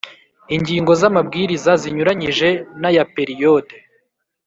ingingo 0.55 0.91
z 0.99 1.01
amabwiriza 1.09 1.71
zinyuranyije 1.81 2.49
n 2.81 2.83
aya 2.89 3.03
periyode 3.15 3.75